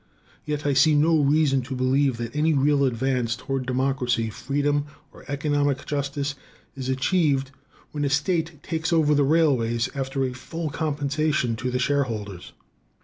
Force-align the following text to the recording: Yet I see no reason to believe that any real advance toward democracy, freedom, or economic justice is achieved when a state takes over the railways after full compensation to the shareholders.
Yet 0.45 0.65
I 0.65 0.73
see 0.73 0.95
no 0.95 1.19
reason 1.19 1.61
to 1.61 1.75
believe 1.75 2.17
that 2.17 2.35
any 2.35 2.55
real 2.55 2.85
advance 2.85 3.35
toward 3.35 3.67
democracy, 3.67 4.31
freedom, 4.31 4.85
or 5.13 5.25
economic 5.27 5.85
justice 5.85 6.33
is 6.75 6.89
achieved 6.89 7.51
when 7.91 8.03
a 8.03 8.09
state 8.09 8.63
takes 8.63 8.91
over 8.91 9.13
the 9.13 9.21
railways 9.23 9.89
after 9.93 10.27
full 10.33 10.71
compensation 10.71 11.55
to 11.57 11.69
the 11.69 11.77
shareholders. 11.77 12.51